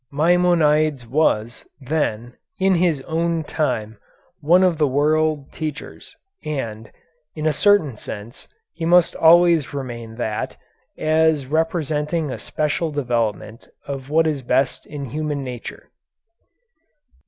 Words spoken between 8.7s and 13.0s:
he must always remain that, as representing a special